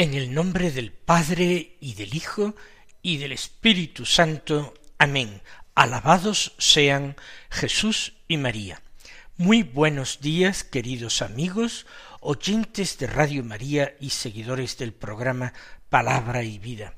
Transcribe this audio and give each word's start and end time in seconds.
En 0.00 0.14
el 0.14 0.32
nombre 0.32 0.70
del 0.70 0.92
Padre 0.92 1.76
y 1.80 1.94
del 1.94 2.14
Hijo 2.14 2.54
y 3.02 3.16
del 3.16 3.32
Espíritu 3.32 4.06
Santo. 4.06 4.72
Amén. 4.96 5.42
Alabados 5.74 6.54
sean 6.56 7.16
Jesús 7.50 8.12
y 8.28 8.36
María. 8.36 8.80
Muy 9.38 9.64
buenos 9.64 10.20
días, 10.20 10.62
queridos 10.62 11.20
amigos, 11.20 11.84
oyentes 12.20 12.96
de 12.98 13.08
Radio 13.08 13.42
María 13.42 13.96
y 13.98 14.10
seguidores 14.10 14.78
del 14.78 14.92
programa 14.92 15.52
Palabra 15.88 16.44
y 16.44 16.60
Vida. 16.60 16.94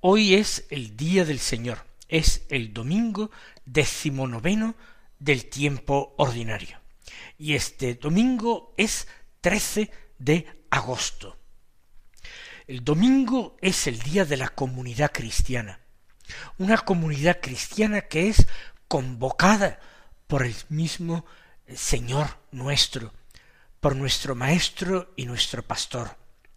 Hoy 0.00 0.34
es 0.34 0.66
el 0.70 0.96
día 0.96 1.24
del 1.24 1.38
Señor, 1.38 1.86
es 2.08 2.46
el 2.48 2.74
domingo 2.74 3.30
decimonoveno 3.64 4.74
del 5.20 5.46
tiempo 5.46 6.16
ordinario. 6.18 6.80
Y 7.38 7.54
este 7.54 7.94
domingo 7.94 8.74
es 8.76 9.06
13 9.40 9.88
de 10.18 10.46
agosto. 10.68 11.35
El 12.66 12.82
domingo 12.82 13.56
es 13.60 13.86
el 13.86 14.00
día 14.00 14.24
de 14.24 14.36
la 14.36 14.48
comunidad 14.48 15.12
cristiana, 15.12 15.78
una 16.58 16.78
comunidad 16.78 17.38
cristiana 17.40 18.00
que 18.02 18.28
es 18.28 18.48
convocada 18.88 19.78
por 20.26 20.42
el 20.42 20.56
mismo 20.68 21.24
Señor 21.72 22.26
nuestro, 22.50 23.12
por 23.78 23.94
nuestro 23.94 24.34
Maestro 24.34 25.12
y 25.14 25.26
nuestro 25.26 25.62
Pastor, 25.62 26.16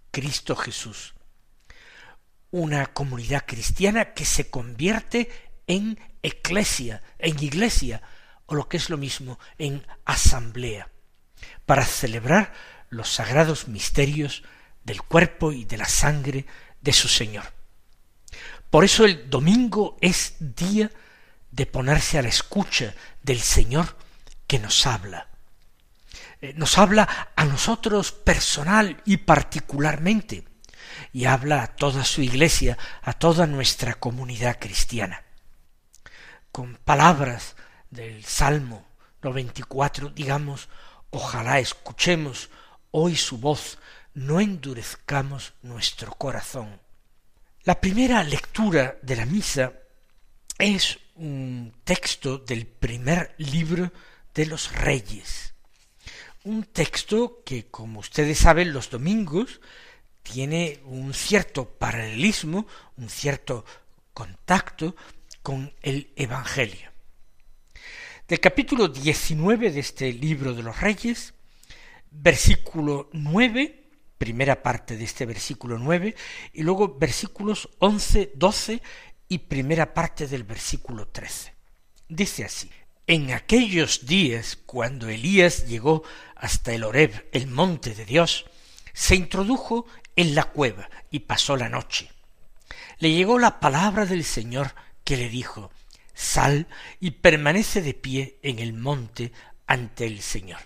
Cristo 0.09 0.55
Jesús. 0.55 1.13
Una 2.49 2.88
comunidad 2.88 3.44
cristiana 3.45 4.16
que 4.16 4.25
se 4.25 4.49
convierte 4.49 5.29
en 5.67 5.99
eclesia, 6.23 7.03
en 7.19 7.38
iglesia, 7.44 8.01
o 8.47 8.55
lo 8.55 8.67
que 8.67 8.77
es 8.77 8.89
lo 8.89 8.97
mismo, 8.97 9.38
en 9.59 9.85
asamblea, 10.05 10.89
para 11.67 11.85
celebrar 11.85 12.51
los 12.89 13.09
sagrados 13.09 13.67
misterios 13.67 14.41
del 14.89 15.03
cuerpo 15.03 15.51
y 15.51 15.65
de 15.65 15.77
la 15.77 15.87
sangre 15.87 16.47
de 16.81 16.93
su 16.93 17.07
Señor. 17.07 17.53
Por 18.71 18.83
eso 18.83 19.05
el 19.05 19.29
domingo 19.29 19.97
es 20.01 20.33
día 20.39 20.89
de 21.51 21.65
ponerse 21.67 22.17
a 22.17 22.23
la 22.23 22.29
escucha 22.29 22.95
del 23.21 23.39
Señor 23.39 23.95
que 24.47 24.57
nos 24.57 24.87
habla. 24.87 25.27
Eh, 26.41 26.53
nos 26.55 26.79
habla 26.79 27.29
a 27.35 27.45
nosotros 27.45 28.11
personal 28.11 28.99
y 29.05 29.17
particularmente, 29.17 30.45
y 31.13 31.25
habla 31.25 31.61
a 31.61 31.67
toda 31.67 32.03
su 32.03 32.23
iglesia, 32.23 32.75
a 33.03 33.13
toda 33.13 33.45
nuestra 33.45 33.93
comunidad 33.93 34.57
cristiana. 34.59 35.23
Con 36.51 36.77
palabras 36.77 37.55
del 37.91 38.25
Salmo 38.25 38.88
94, 39.22 40.09
digamos, 40.09 40.67
ojalá 41.11 41.59
escuchemos 41.59 42.49
hoy 42.89 43.16
su 43.16 43.38
voz 43.38 43.78
no 44.14 44.40
endurezcamos 44.40 45.53
nuestro 45.62 46.12
corazón. 46.14 46.80
La 47.64 47.80
primera 47.80 48.24
lectura 48.24 48.97
de 49.02 49.16
la 49.16 49.25
misa 49.25 49.74
es 50.58 50.97
un 51.16 51.74
texto 51.84 52.38
del 52.38 52.66
primer 52.66 53.36
libro 53.38 53.92
de 54.34 54.46
los 54.46 54.72
reyes. 54.74 55.53
Un 56.46 56.64
texto 56.64 57.44
que, 57.46 57.68
como 57.68 58.00
ustedes 58.00 58.40
saben, 58.40 58.74
los 58.74 58.90
domingos 58.90 59.59
tiene 60.24 60.80
un 60.86 61.14
cierto 61.14 61.66
paralelismo, 61.66 62.66
un 62.97 63.09
cierto 63.09 63.66
contacto 64.14 64.96
con 65.41 65.74
el 65.81 66.12
Evangelio. 66.16 66.90
Del 68.28 68.40
capítulo 68.40 68.88
19 68.88 69.72
de 69.72 69.80
este 69.80 70.14
libro 70.14 70.53
de 70.53 70.64
los 70.64 70.80
reyes, 70.80 71.34
versículo 72.12 73.09
9 73.14 73.78
primera 74.19 74.62
parte 74.62 74.97
de 74.97 75.06
este 75.06 75.25
versículo 75.25 75.80
nueve 75.80 76.16
y 76.53 76.62
luego 76.62 77.00
versículos 77.00 77.69
once, 77.80 78.31
doce 78.35 78.84
y 79.28 79.40
primera 79.40 79.94
parte 79.96 80.28
del 80.28 80.44
versículo 80.44 81.07
trece. 81.07 81.56
Dice 82.07 82.44
así, 82.44 82.69
en 83.08 83.31
aquellos 83.31 84.06
días, 84.06 84.58
cuando 84.66 85.09
Elías 85.09 85.68
llegó 85.68 86.03
hasta 86.35 86.74
el 86.74 86.84
Horeb, 86.84 87.28
el 87.31 87.47
monte 87.47 87.96
de 87.96 88.06
Dios, 88.06 88.46
se 88.94 89.16
introdujo 89.16 89.88
en 90.16 90.35
la 90.35 90.44
cueva 90.44 90.90
y 91.09 91.19
pasó 91.19 91.56
la 91.56 91.69
noche. 91.69 92.12
Le 93.00 93.12
llegó 93.12 93.40
la 93.40 93.59
palabra 93.59 94.06
del 94.06 94.25
Señor 94.25 94.75
que 95.03 95.18
le 95.18 95.29
dijo, 95.29 95.72
Sal 96.13 96.68
y 97.00 97.12
permanece 97.12 97.81
de 97.81 97.94
pie 97.94 98.40
en 98.44 98.59
el 98.59 98.74
monte 98.74 99.31
ante 99.66 100.06
el 100.06 100.22
Señor. 100.22 100.59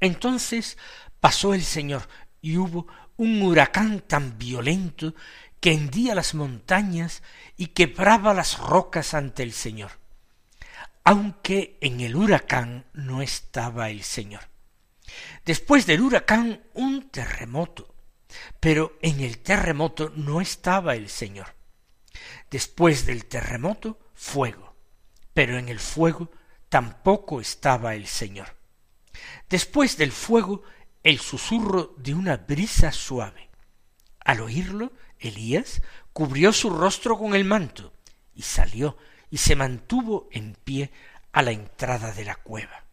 Entonces 0.00 0.76
pasó 1.20 1.54
el 1.54 1.62
Señor 1.62 2.08
y 2.40 2.56
hubo 2.56 2.86
un 3.16 3.42
huracán 3.42 4.00
tan 4.00 4.38
violento 4.38 5.14
que 5.60 5.72
hendía 5.72 6.14
las 6.14 6.34
montañas 6.34 7.22
y 7.56 7.68
quebraba 7.68 8.32
las 8.32 8.58
rocas 8.58 9.14
ante 9.14 9.42
el 9.42 9.52
Señor, 9.52 9.92
aunque 11.04 11.78
en 11.80 12.00
el 12.00 12.16
huracán 12.16 12.86
no 12.94 13.20
estaba 13.20 13.90
el 13.90 14.02
Señor. 14.02 14.48
Después 15.44 15.86
del 15.86 16.00
huracán 16.00 16.62
un 16.74 17.10
terremoto, 17.10 17.94
pero 18.58 18.96
en 19.02 19.20
el 19.20 19.38
terremoto 19.38 20.12
no 20.16 20.40
estaba 20.40 20.94
el 20.94 21.08
Señor. 21.08 21.54
Después 22.50 23.06
del 23.06 23.26
terremoto 23.26 23.98
fuego, 24.14 24.74
pero 25.34 25.58
en 25.58 25.68
el 25.68 25.78
fuego 25.78 26.30
tampoco 26.68 27.40
estaba 27.40 27.94
el 27.94 28.06
Señor. 28.06 28.56
Después 29.48 29.96
del 29.96 30.12
fuego 30.12 30.62
el 31.02 31.18
susurro 31.18 31.94
de 31.96 32.14
una 32.14 32.36
brisa 32.36 32.92
suave. 32.92 33.48
Al 34.20 34.40
oírlo, 34.40 34.92
Elías 35.18 35.82
cubrió 36.12 36.52
su 36.52 36.70
rostro 36.70 37.18
con 37.18 37.34
el 37.34 37.44
manto 37.44 37.92
y 38.34 38.42
salió 38.42 38.96
y 39.30 39.38
se 39.38 39.56
mantuvo 39.56 40.28
en 40.30 40.54
pie 40.54 40.90
a 41.32 41.42
la 41.42 41.52
entrada 41.52 42.12
de 42.12 42.24
la 42.24 42.36
cueva. 42.36 42.84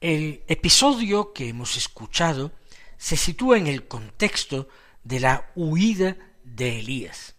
El 0.00 0.44
episodio 0.46 1.32
que 1.32 1.48
hemos 1.48 1.76
escuchado 1.76 2.52
se 2.96 3.16
sitúa 3.16 3.58
en 3.58 3.66
el 3.66 3.86
contexto 3.86 4.68
de 5.04 5.20
la 5.20 5.50
huida 5.54 6.16
de 6.44 6.80
Elías, 6.80 7.34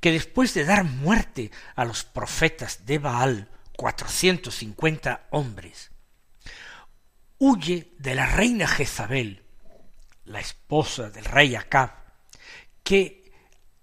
que 0.00 0.12
después 0.12 0.54
de 0.54 0.64
dar 0.64 0.84
muerte 0.84 1.50
a 1.74 1.84
los 1.84 2.04
profetas 2.04 2.84
de 2.86 2.98
Baal, 2.98 3.48
cuatrocientos 3.76 4.56
cincuenta 4.56 5.26
hombres, 5.30 5.91
huye 7.44 7.88
de 7.98 8.14
la 8.14 8.26
reina 8.26 8.68
Jezabel, 8.68 9.42
la 10.26 10.38
esposa 10.38 11.10
del 11.10 11.24
rey 11.24 11.56
Acab, 11.56 11.90
que 12.84 13.32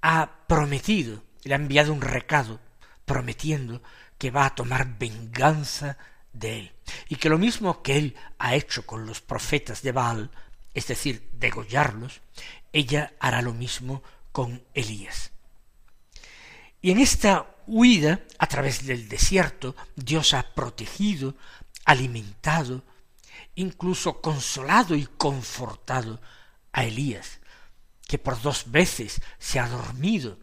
ha 0.01 0.47
prometido, 0.47 1.25
le 1.44 1.56
ha 1.56 1.57
enviado 1.57 1.91
un 1.91 2.00
recado 2.00 2.61
prometiendo 3.03 3.83
que 4.17 4.31
va 4.31 4.45
a 4.45 4.56
tomar 4.56 4.97
venganza 4.97 5.97
de 6.31 6.59
él, 6.59 6.71
y 7.09 7.17
que 7.17 7.27
lo 7.27 7.38
mismo 7.38 7.83
que 7.83 7.97
él 7.97 8.15
ha 8.38 8.56
hecho 8.56 8.85
con 8.85 9.06
los 9.06 9.19
profetas 9.19 9.81
de 9.81 9.91
Baal, 9.91 10.31
es 10.73 10.88
decir, 10.88 11.29
degollarlos, 11.33 12.21
ella 12.71 13.11
hará 13.19 13.41
lo 13.41 13.53
mismo 13.53 14.03
con 14.31 14.63
Elías. 14.73 15.31
Y 16.81 16.91
en 16.91 17.00
esta 17.00 17.57
huida, 17.67 18.21
a 18.38 18.47
través 18.47 18.85
del 18.85 19.09
desierto, 19.09 19.75
Dios 19.97 20.33
ha 20.33 20.44
protegido, 20.53 21.35
alimentado, 21.83 22.83
incluso 23.56 24.21
consolado 24.21 24.95
y 24.95 25.06
confortado 25.06 26.21
a 26.71 26.86
Elías, 26.86 27.39
que 28.07 28.18
por 28.18 28.41
dos 28.41 28.71
veces 28.71 29.21
se 29.38 29.59
ha 29.59 29.68
dormido 29.68 30.38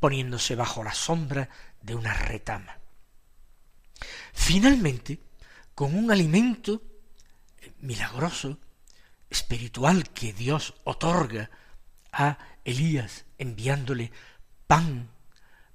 poniéndose 0.00 0.54
bajo 0.54 0.84
la 0.84 0.94
sombra 0.94 1.48
de 1.82 1.94
una 1.94 2.14
retama. 2.14 2.78
Finalmente, 4.32 5.20
con 5.74 5.94
un 5.94 6.10
alimento 6.10 6.82
milagroso, 7.80 8.58
espiritual 9.30 10.10
que 10.10 10.32
Dios 10.32 10.74
otorga 10.84 11.50
a 12.12 12.38
Elías 12.64 13.26
enviándole 13.36 14.10
pan 14.66 15.10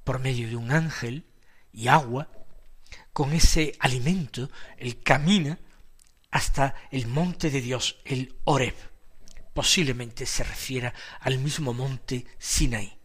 por 0.04 0.20
medio 0.20 0.48
de 0.48 0.56
un 0.56 0.72
ángel 0.72 1.26
y 1.72 1.88
agua, 1.88 2.30
con 3.14 3.34
ese 3.34 3.76
alimento 3.80 4.50
él 4.78 5.02
camina 5.04 5.60
hasta 6.34 6.74
el 6.90 7.06
monte 7.06 7.52
de 7.52 7.62
Dios, 7.62 8.00
el 8.06 8.36
Oreb. 8.46 8.74
Posiblemente 9.54 10.26
se 10.26 10.44
refiera 10.44 10.92
al 11.20 11.38
mismo 11.38 11.76
monte 11.76 12.26
Sinaí. 12.40 12.98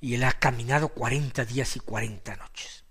Y 0.00 0.14
él 0.14 0.24
ha 0.24 0.32
caminado 0.32 0.88
cuarenta 0.88 1.44
días 1.44 1.76
y 1.76 1.80
cuarenta 1.80 2.34
noches. 2.36 2.84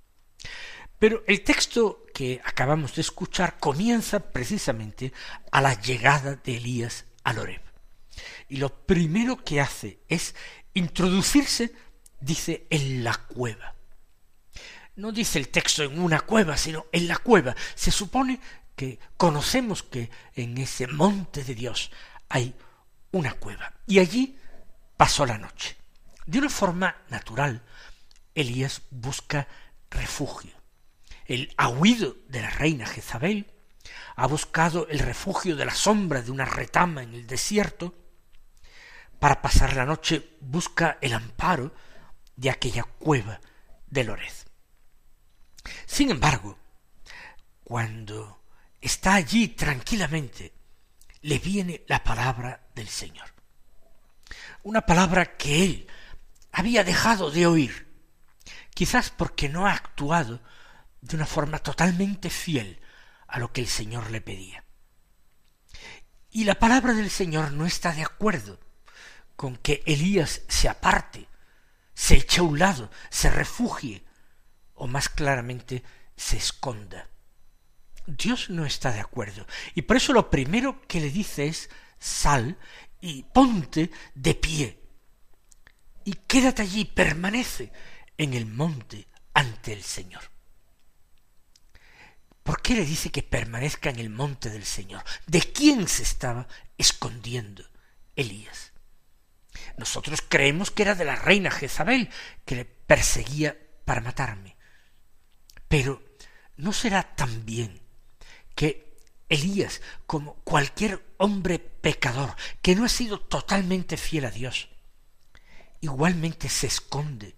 Pero 1.00 1.24
el 1.26 1.44
texto 1.44 2.06
que 2.14 2.40
acabamos 2.46 2.94
de 2.94 3.02
escuchar 3.02 3.58
comienza 3.60 4.32
precisamente 4.32 5.12
a 5.52 5.60
la 5.60 5.74
llegada 5.74 6.36
de 6.36 6.58
Elías 6.58 7.06
al 7.24 7.40
Oreb. 7.40 7.64
Y 8.48 8.58
lo 8.58 8.86
primero 8.86 9.44
que 9.44 9.60
hace 9.60 10.02
es 10.08 10.36
introducirse, 10.76 11.74
dice, 12.20 12.68
en 12.70 13.04
la 13.04 13.16
cueva. 13.16 13.74
No 14.98 15.12
dice 15.12 15.40
el 15.40 15.48
texto 15.48 15.82
en 15.82 16.00
una 16.00 16.20
cueva, 16.20 16.58
sino 16.58 16.86
en 16.92 17.08
la 17.08 17.18
cueva. 17.18 17.56
Se 17.74 17.90
supone 17.90 18.40
que 18.76 19.00
conocemos 19.18 19.84
que 19.84 20.10
en 20.36 20.58
ese 20.58 20.88
monte 20.88 21.44
de 21.44 21.56
Dios 21.56 21.92
hay 22.30 22.56
una 23.12 23.34
cueva. 23.34 23.74
Y 23.88 24.00
allí 24.00 24.38
pasó 24.98 25.26
la 25.26 25.38
noche. 25.38 25.78
De 26.26 26.40
una 26.40 26.50
forma 26.50 26.96
natural, 27.10 27.62
Elías 28.34 28.82
busca 28.90 29.48
refugio 29.90 30.62
el 31.32 31.56
huido 31.78 32.18
de 32.28 32.42
la 32.42 32.50
reina 32.50 32.86
Jezabel, 32.86 33.50
ha 34.18 34.28
buscado 34.28 34.88
el 34.90 35.00
refugio 35.00 35.56
de 35.56 35.64
la 35.64 35.74
sombra 35.74 36.22
de 36.22 36.30
una 36.30 36.44
retama 36.44 37.04
en 37.04 37.14
el 37.14 37.26
desierto, 37.26 37.96
para 39.18 39.42
pasar 39.42 39.76
la 39.76 39.86
noche 39.86 40.36
busca 40.42 40.98
el 41.00 41.14
amparo 41.14 41.74
de 42.36 42.50
aquella 42.50 42.84
cueva 42.84 43.40
de 43.88 44.04
Lorez. 44.04 44.46
Sin 45.86 46.12
embargo, 46.12 46.58
cuando 47.64 48.41
está 48.82 49.14
allí 49.14 49.50
tranquilamente, 49.50 50.54
le 51.22 51.40
viene 51.40 51.84
la 51.88 52.04
palabra 52.04 52.68
del 52.76 52.90
Señor. 52.90 53.28
Una 54.64 54.82
palabra 54.82 55.38
que 55.38 55.64
él 55.64 55.88
había 56.52 56.84
dejado 56.84 57.32
de 57.32 57.46
oír, 57.46 57.88
quizás 58.74 59.12
porque 59.12 59.48
no 59.48 59.68
ha 59.68 59.74
actuado 59.74 60.42
de 61.02 61.16
una 61.16 61.26
forma 61.26 61.60
totalmente 61.60 62.30
fiel 62.30 62.82
a 63.28 63.40
lo 63.40 63.54
que 63.54 63.62
el 63.62 63.68
Señor 63.68 64.12
le 64.12 64.22
pedía. 64.22 64.64
Y 66.32 66.46
la 66.46 66.56
palabra 66.56 66.94
del 66.94 67.10
Señor 67.10 67.52
no 67.52 67.66
está 67.66 67.94
de 67.94 68.04
acuerdo 68.04 68.60
con 69.36 69.58
que 69.58 69.84
Elías 69.86 70.42
se 70.48 70.70
aparte, 70.70 71.28
se 71.94 72.16
eche 72.16 72.40
a 72.40 72.44
un 72.44 72.60
lado, 72.60 72.90
se 73.10 73.30
refugie, 73.30 74.04
o 74.74 74.88
más 74.88 75.10
claramente 75.10 75.84
se 76.16 76.38
esconda. 76.38 77.11
Dios 78.08 78.50
no 78.50 78.66
está 78.66 78.92
de 78.92 79.00
acuerdo. 79.00 79.46
Y 79.76 79.84
por 79.84 79.98
eso 79.98 80.14
lo 80.14 80.30
primero 80.30 80.82
que 80.88 81.00
le 81.00 81.10
dice 81.10 81.48
es 81.48 81.70
sal 82.00 82.58
y 83.00 83.24
ponte 83.24 83.92
de 84.16 84.36
pie. 84.36 84.80
Y 86.04 86.14
quédate 86.14 86.64
allí, 86.64 86.86
permanece 86.86 87.72
en 88.18 88.34
el 88.34 88.46
monte 88.46 89.08
ante 89.34 89.74
el 89.74 89.84
Señor. 89.84 90.24
¿Por 92.44 92.62
qué 92.62 92.74
le 92.74 92.86
dice 92.86 93.12
que 93.12 93.22
permanezca 93.22 93.90
en 93.90 94.00
el 94.00 94.10
monte 94.10 94.50
del 94.50 94.66
Señor? 94.66 95.04
¿De 95.28 95.42
quién 95.42 95.88
se 95.88 96.04
estaba 96.04 96.48
escondiendo 96.78 97.64
Elías? 98.16 98.74
Nosotros 99.78 100.24
creemos 100.28 100.72
que 100.72 100.84
era 100.84 100.96
de 100.96 101.06
la 101.06 101.16
reina 101.16 101.52
Jezabel, 101.52 102.10
que 102.46 102.56
le 102.56 102.66
perseguía 102.66 103.58
para 103.86 104.02
matarme. 104.02 104.58
Pero 105.68 106.04
¿no 106.58 106.74
será 106.74 107.16
también 107.16 107.82
que 108.56 108.98
Elías, 109.30 109.82
como 110.06 110.36
cualquier 110.44 111.04
hombre 111.18 111.60
pecador 111.60 112.36
que 112.62 112.76
no 112.76 112.86
ha 112.86 112.90
sido 112.90 113.20
totalmente 113.20 113.98
fiel 113.98 114.26
a 114.26 114.32
Dios, 114.32 114.70
igualmente 115.80 116.50
se 116.50 116.68
esconde 116.68 117.36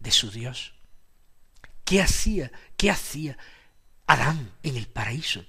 de 0.00 0.10
su 0.10 0.30
Dios? 0.30 0.74
¿Qué 1.84 2.02
hacía? 2.02 2.50
¿Qué 2.76 2.90
hacía 2.90 3.38
Adán 4.06 4.52
en 4.62 4.76
el 4.76 4.86
paraíso, 4.86 5.44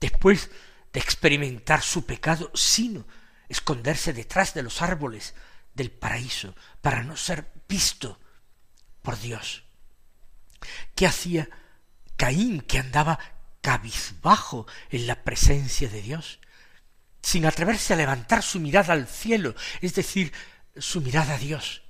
después 0.00 0.50
de 0.92 1.00
experimentar 1.00 1.82
su 1.82 2.04
pecado, 2.04 2.50
sino 2.54 3.06
esconderse 3.48 4.12
detrás 4.12 4.54
de 4.54 4.62
los 4.62 4.82
árboles 4.82 5.34
del 5.74 5.90
paraíso 5.90 6.54
para 6.80 7.02
no 7.02 7.16
ser 7.16 7.52
visto 7.68 8.18
por 9.02 9.18
Dios. 9.20 9.64
¿Qué 10.94 11.06
hacía 11.06 11.48
Caín 12.16 12.60
que 12.60 12.78
andaba 12.78 13.18
cabizbajo 13.62 14.66
en 14.90 15.06
la 15.06 15.24
presencia 15.24 15.88
de 15.88 16.02
Dios, 16.02 16.40
sin 17.22 17.46
atreverse 17.46 17.94
a 17.94 17.96
levantar 17.96 18.42
su 18.42 18.60
mirada 18.60 18.92
al 18.92 19.06
cielo, 19.08 19.54
es 19.80 19.94
decir, 19.94 20.32
su 20.76 21.00
mirada 21.00 21.34
a 21.34 21.38
Dios, 21.38 21.82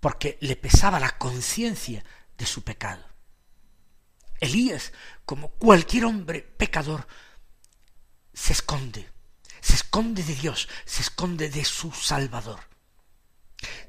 porque 0.00 0.38
le 0.40 0.56
pesaba 0.56 1.00
la 1.00 1.18
conciencia 1.18 2.04
de 2.38 2.46
su 2.46 2.62
pecado? 2.62 3.04
Elías, 4.40 4.92
como 5.26 5.50
cualquier 5.50 6.04
hombre 6.04 6.42
pecador, 6.42 7.06
se 8.32 8.52
esconde, 8.52 9.10
se 9.60 9.74
esconde 9.74 10.22
de 10.22 10.34
Dios, 10.34 10.68
se 10.84 11.02
esconde 11.02 11.48
de 11.48 11.64
su 11.64 11.92
Salvador. 11.92 12.60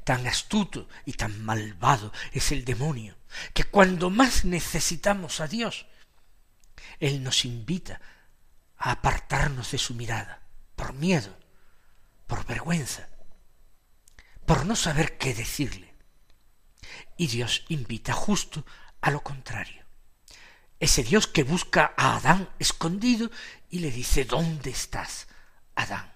Tan 0.03 0.25
astuto 0.27 0.87
y 1.05 1.13
tan 1.13 1.43
malvado 1.43 2.13
es 2.31 2.51
el 2.51 2.63
demonio, 2.63 3.17
que 3.53 3.65
cuando 3.65 4.09
más 4.09 4.45
necesitamos 4.45 5.41
a 5.41 5.47
Dios, 5.47 5.85
Él 6.99 7.23
nos 7.23 7.45
invita 7.45 8.01
a 8.77 8.91
apartarnos 8.91 9.71
de 9.71 9.77
su 9.77 9.93
mirada, 9.93 10.41
por 10.75 10.93
miedo, 10.93 11.35
por 12.27 12.45
vergüenza, 12.45 13.09
por 14.45 14.65
no 14.65 14.75
saber 14.75 15.17
qué 15.17 15.33
decirle. 15.33 15.93
Y 17.17 17.27
Dios 17.27 17.65
invita 17.69 18.13
justo 18.13 18.65
a 19.01 19.11
lo 19.11 19.21
contrario 19.21 19.85
ese 20.79 21.03
Dios 21.03 21.27
que 21.27 21.43
busca 21.43 21.93
a 21.97 22.17
Adán 22.17 22.49
escondido 22.59 23.31
y 23.69 23.79
le 23.79 23.91
dice, 23.91 24.25
¿dónde 24.25 24.69
estás, 24.69 25.27
Adán? 25.75 26.13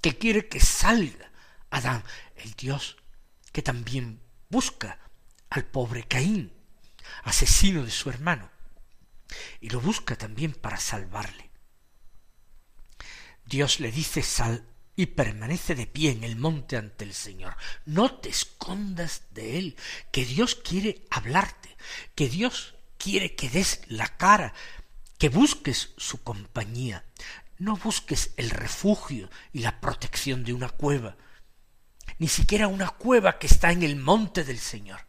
Que 0.00 0.16
quiere 0.16 0.48
que 0.48 0.60
salga 0.60 1.30
Adán, 1.70 2.04
el 2.36 2.52
Dios 2.54 2.96
que 3.52 3.62
también 3.62 4.22
busca 4.48 4.98
al 5.50 5.64
pobre 5.64 6.04
Caín, 6.04 6.52
asesino 7.24 7.84
de 7.84 7.90
su 7.90 8.10
hermano, 8.10 8.50
y 9.60 9.70
lo 9.70 9.80
busca 9.80 10.16
también 10.16 10.52
para 10.52 10.78
salvarle. 10.78 11.50
Dios 13.44 13.80
le 13.80 13.90
dice, 13.90 14.22
sal 14.22 14.66
y 14.94 15.06
permanece 15.06 15.74
de 15.74 15.86
pie 15.86 16.10
en 16.10 16.24
el 16.24 16.36
monte 16.36 16.76
ante 16.76 17.04
el 17.04 17.14
Señor. 17.14 17.56
No 17.86 18.16
te 18.16 18.28
escondas 18.28 19.22
de 19.30 19.58
Él, 19.58 19.76
que 20.10 20.24
Dios 20.24 20.54
quiere 20.54 21.06
hablarte, 21.10 21.76
que 22.14 22.28
Dios 22.28 22.74
quiere 22.98 23.34
que 23.36 23.48
des 23.48 23.80
la 23.86 24.08
cara, 24.16 24.52
que 25.18 25.28
busques 25.28 25.94
su 25.96 26.22
compañía. 26.22 27.04
No 27.58 27.76
busques 27.76 28.32
el 28.36 28.50
refugio 28.50 29.30
y 29.52 29.60
la 29.60 29.80
protección 29.80 30.44
de 30.44 30.52
una 30.52 30.68
cueva, 30.68 31.16
ni 32.18 32.28
siquiera 32.28 32.68
una 32.68 32.88
cueva 32.88 33.38
que 33.38 33.46
está 33.46 33.72
en 33.72 33.82
el 33.82 33.96
monte 33.96 34.44
del 34.44 34.58
Señor. 34.58 35.06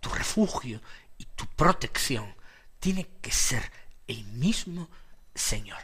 Tu 0.00 0.08
refugio 0.08 0.80
y 1.18 1.24
tu 1.24 1.46
protección 1.46 2.33
tiene 2.84 3.08
que 3.22 3.32
ser 3.32 3.72
el 4.06 4.22
mismo 4.24 4.90
Señor. 5.34 5.78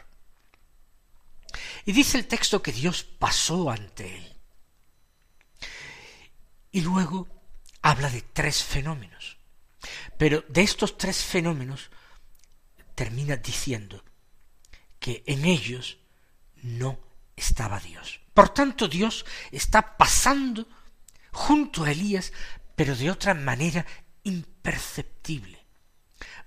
Y 1.83 1.93
dice 1.93 2.19
el 2.19 2.27
texto 2.27 2.61
que 2.61 2.71
Dios 2.71 3.03
pasó 3.03 3.71
ante 3.71 4.17
él. 4.17 4.35
Y 6.71 6.81
luego 6.81 7.27
habla 7.81 8.07
de 8.07 8.21
tres 8.21 8.63
fenómenos. 8.63 9.37
Pero 10.19 10.45
de 10.47 10.61
estos 10.61 10.95
tres 10.95 11.23
fenómenos 11.23 11.89
termina 12.93 13.35
diciendo 13.35 14.03
que 14.99 15.23
en 15.25 15.45
ellos 15.45 15.97
no 16.57 16.99
estaba 17.35 17.79
Dios. 17.79 18.19
Por 18.35 18.49
tanto, 18.49 18.87
Dios 18.87 19.25
está 19.51 19.97
pasando 19.97 20.67
junto 21.31 21.83
a 21.83 21.91
Elías, 21.93 22.31
pero 22.75 22.95
de 22.95 23.09
otra 23.09 23.33
manera 23.33 23.87
imperceptible, 24.21 25.60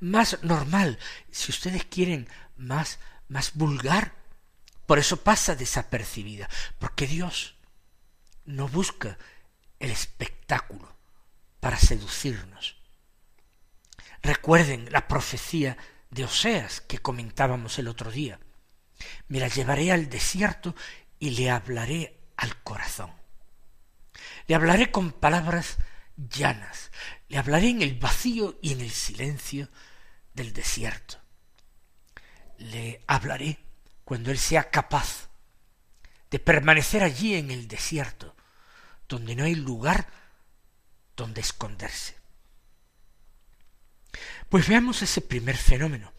más 0.01 0.43
normal, 0.43 0.99
si 1.31 1.51
ustedes 1.51 1.85
quieren, 1.85 2.29
más, 2.57 2.99
más 3.29 3.55
vulgar. 3.55 4.13
Por 4.87 4.99
eso 4.99 5.23
pasa 5.23 5.55
desapercibida, 5.55 6.49
porque 6.79 7.07
Dios 7.07 7.55
no 8.45 8.69
busca 8.69 9.19
el 9.79 9.91
espectáculo 9.91 10.95
para 11.61 11.79
seducirnos. 11.79 12.77
Recuerden 14.23 14.91
la 14.91 15.09
profecía 15.09 15.77
de 16.11 16.25
Oseas 16.25 16.81
que 16.81 16.99
comentábamos 16.99 17.79
el 17.79 17.89
otro 17.89 18.11
día. 18.11 18.39
Me 19.29 19.41
la 19.41 19.49
llevaré 19.49 19.93
al 19.93 20.09
desierto 20.09 20.75
y 21.19 21.31
le 21.31 21.51
hablaré 21.51 22.19
al 22.37 22.63
corazón. 22.63 23.13
Le 24.47 24.55
hablaré 24.55 24.91
con 24.91 25.13
palabras 25.13 25.79
llanas, 26.17 26.91
le 27.29 27.39
hablaré 27.39 27.71
en 27.71 27.83
el 27.83 27.99
vacío 27.99 28.59
y 28.63 28.73
en 28.73 28.81
el 28.81 28.91
silencio 28.91 29.69
del 30.33 30.53
desierto. 30.53 31.19
Le 32.59 33.03
hablaré 33.07 33.59
cuando 34.05 34.31
él 34.31 34.39
sea 34.39 34.71
capaz 34.71 35.29
de 36.31 36.39
permanecer 36.39 37.03
allí 37.03 37.35
en 37.35 37.51
el 37.51 37.69
desierto, 37.69 38.35
donde 39.09 39.37
no 39.37 39.45
hay 39.45 39.55
lugar 39.55 40.09
donde 41.17 41.41
esconderse. 41.41 42.17
Pues 44.49 44.69
veamos 44.69 45.03
ese 45.03 45.21
primer 45.21 45.57
fenómeno. 45.57 46.13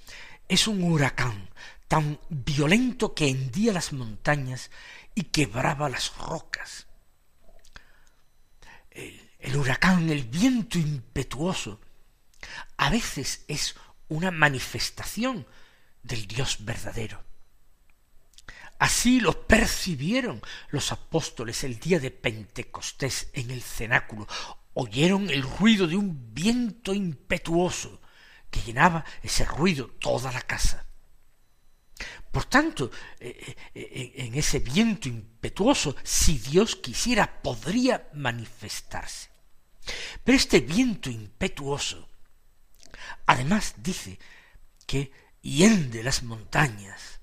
Es 0.47 0.67
un 0.67 0.83
huracán 0.83 1.49
tan 1.87 2.19
violento 2.29 3.13
que 3.13 3.27
hendía 3.27 3.73
las 3.73 3.93
montañas 3.93 4.71
y 5.13 5.23
quebraba 5.23 5.89
las 5.89 6.15
rocas. 6.17 6.87
El, 8.91 9.24
el 9.45 9.57
huracán, 9.57 10.09
el 10.09 10.23
viento 10.23 10.79
impetuoso, 10.79 11.79
a 12.77 12.89
veces 12.89 13.45
es 13.47 13.75
una 14.07 14.31
manifestación 14.31 15.45
del 16.01 16.25
Dios 16.27 16.65
verdadero. 16.65 17.23
Así 18.79 19.19
lo 19.19 19.47
percibieron 19.47 20.41
los 20.69 20.91
apóstoles 20.91 21.63
el 21.63 21.79
día 21.79 21.99
de 21.99 22.09
Pentecostés 22.09 23.29
en 23.33 23.51
el 23.51 23.61
cenáculo. 23.61 24.27
Oyeron 24.73 25.29
el 25.29 25.43
ruido 25.43 25.85
de 25.87 25.95
un 25.95 26.33
viento 26.33 26.93
impetuoso 26.93 28.01
que 28.49 28.61
llenaba 28.61 29.05
ese 29.21 29.45
ruido 29.45 29.87
toda 29.99 30.31
la 30.31 30.41
casa. 30.41 30.87
Por 32.31 32.45
tanto, 32.45 32.89
eh, 33.19 33.37
eh, 33.47 33.55
eh, 33.75 34.13
en 34.17 34.35
ese 34.35 34.59
viento 34.59 35.07
impetuoso, 35.07 35.95
si 36.03 36.39
Dios 36.39 36.75
quisiera, 36.75 37.41
podría 37.43 38.09
manifestarse. 38.13 39.34
Pero 40.23 40.37
este 40.37 40.59
viento 40.61 41.09
impetuoso, 41.09 42.09
además 43.25 43.75
dice 43.77 44.19
que 44.85 45.11
hiende 45.41 46.03
las 46.03 46.23
montañas 46.23 47.19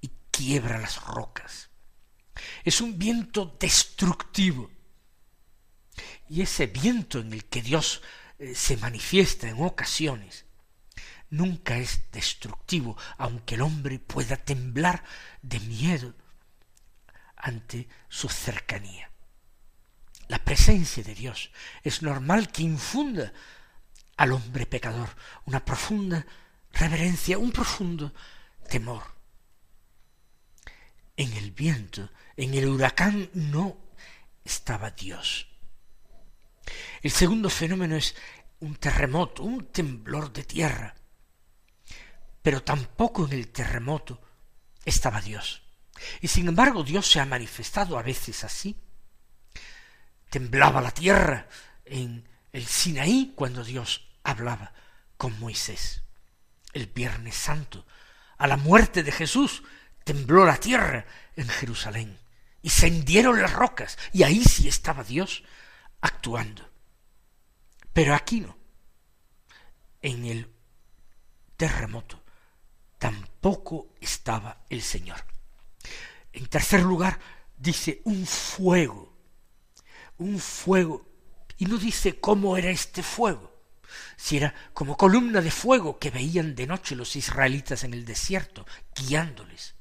y 0.00 0.10
quiebra 0.30 0.78
las 0.78 1.04
rocas. 1.04 1.70
Es 2.64 2.80
un 2.80 2.98
viento 2.98 3.56
destructivo. 3.58 4.70
Y 6.28 6.42
ese 6.42 6.66
viento 6.66 7.20
en 7.20 7.32
el 7.32 7.44
que 7.44 7.62
Dios 7.62 8.02
se 8.54 8.76
manifiesta 8.76 9.48
en 9.48 9.62
ocasiones 9.62 10.44
nunca 11.30 11.76
es 11.76 12.10
destructivo, 12.12 12.96
aunque 13.18 13.56
el 13.56 13.62
hombre 13.62 13.98
pueda 13.98 14.36
temblar 14.36 15.02
de 15.42 15.60
miedo 15.60 16.14
ante 17.36 17.88
su 18.08 18.28
cercanía. 18.28 19.10
La 20.28 20.38
presencia 20.38 21.02
de 21.02 21.14
Dios 21.14 21.50
es 21.82 22.02
normal 22.02 22.50
que 22.50 22.62
infunda 22.62 23.32
al 24.16 24.32
hombre 24.32 24.66
pecador 24.66 25.08
una 25.44 25.64
profunda 25.64 26.26
reverencia, 26.72 27.38
un 27.38 27.52
profundo 27.52 28.12
temor. 28.68 29.02
En 31.16 31.32
el 31.34 31.50
viento, 31.50 32.10
en 32.36 32.54
el 32.54 32.68
huracán 32.68 33.30
no 33.34 33.76
estaba 34.44 34.90
Dios. 34.90 35.46
El 37.02 37.10
segundo 37.10 37.48
fenómeno 37.48 37.96
es 37.96 38.14
un 38.60 38.76
terremoto, 38.76 39.42
un 39.42 39.66
temblor 39.66 40.32
de 40.32 40.44
tierra 40.44 40.94
pero 42.46 42.62
tampoco 42.62 43.26
en 43.26 43.32
el 43.32 43.48
terremoto 43.48 44.20
estaba 44.84 45.20
Dios. 45.20 45.62
Y 46.20 46.28
sin 46.28 46.46
embargo 46.46 46.84
Dios 46.84 47.04
se 47.10 47.18
ha 47.18 47.26
manifestado 47.26 47.98
a 47.98 48.04
veces 48.04 48.44
así. 48.44 48.76
Temblaba 50.30 50.80
la 50.80 50.90
tierra 50.90 51.48
en 51.84 52.28
el 52.52 52.66
Sinaí 52.66 53.32
cuando 53.34 53.64
Dios 53.64 54.08
hablaba 54.22 54.72
con 55.16 55.38
Moisés. 55.40 56.02
El 56.72 56.86
Viernes 56.86 57.36
Santo, 57.36 57.86
a 58.38 58.46
la 58.46 58.56
muerte 58.56 59.02
de 59.02 59.12
Jesús, 59.12 59.62
tembló 60.04 60.44
la 60.44 60.58
tierra 60.58 61.06
en 61.36 61.48
Jerusalén 61.48 62.18
y 62.62 62.70
se 62.70 62.86
hendieron 62.86 63.40
las 63.40 63.52
rocas 63.52 63.98
y 64.12 64.22
ahí 64.22 64.42
sí 64.44 64.68
estaba 64.68 65.04
Dios 65.04 65.42
actuando. 66.00 66.68
Pero 67.92 68.14
aquí 68.14 68.40
no. 68.40 68.56
En 70.02 70.24
el 70.24 70.52
terremoto 71.56 72.22
tampoco 72.98 73.94
estaba 74.00 74.64
el 74.68 74.82
Señor. 74.82 75.24
En 76.32 76.46
tercer 76.48 76.82
lugar, 76.82 77.18
dice 77.56 78.02
un 78.04 78.26
fuego, 78.26 79.05
un 80.18 80.38
fuego, 80.38 81.06
y 81.58 81.66
no 81.66 81.78
dice 81.78 82.20
cómo 82.20 82.56
era 82.56 82.70
este 82.70 83.02
fuego, 83.02 83.52
si 84.16 84.36
era 84.36 84.54
como 84.72 84.96
columna 84.96 85.40
de 85.40 85.50
fuego 85.50 85.98
que 85.98 86.10
veían 86.10 86.54
de 86.54 86.66
noche 86.66 86.96
los 86.96 87.16
israelitas 87.16 87.84
en 87.84 87.94
el 87.94 88.04
desierto, 88.04 88.66
guiándoles. 88.94 89.74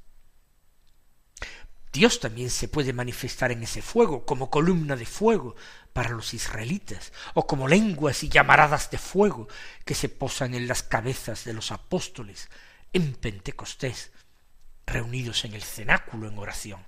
Dios 1.92 2.20
también 2.20 2.50
se 2.50 2.68
puede 2.68 2.92
manifestar 2.92 3.54
en 3.54 3.64
ese 3.64 3.82
fuego, 3.82 4.26
como 4.26 4.50
columna 4.50 4.98
de 4.98 5.06
fuego 5.06 5.56
para 5.94 6.10
los 6.10 6.34
israelitas, 6.34 7.14
o 7.36 7.48
como 7.48 7.70
lenguas 7.70 8.22
y 8.24 8.28
llamaradas 8.28 8.92
de 8.92 8.98
fuego 8.98 9.48
que 9.86 9.96
se 9.96 10.10
posan 10.10 10.56
en 10.56 10.68
las 10.68 10.84
cabezas 10.84 11.46
de 11.46 11.54
los 11.54 11.72
apóstoles 11.72 12.50
en 12.92 13.14
Pentecostés, 13.14 14.12
reunidos 14.86 15.46
en 15.46 15.54
el 15.54 15.64
cenáculo 15.64 16.28
en 16.28 16.38
oración. 16.38 16.86